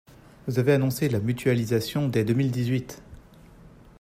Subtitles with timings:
[0.47, 3.03] Vous avez annoncé la mutualisation dès deux mille dix-huit.